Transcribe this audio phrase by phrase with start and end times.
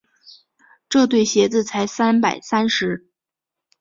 [0.89, 3.05] 这对鞋子才三百三十。